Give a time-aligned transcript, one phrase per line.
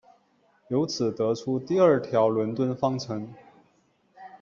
[0.69, 3.31] 由此得出第二条伦敦方程。